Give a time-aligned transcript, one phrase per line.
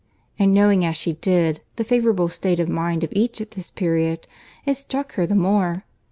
[0.39, 4.25] —And knowing, as she did, the favourable state of mind of each at this period,
[4.65, 5.85] it struck her the more.